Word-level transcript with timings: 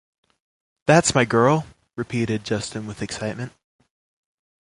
That’s 0.87 1.13
my 1.13 1.25
girl! 1.25 1.67
Repeated 1.95 2.43
Justin 2.43 2.87
with 2.87 3.03
excitement. 3.03 3.51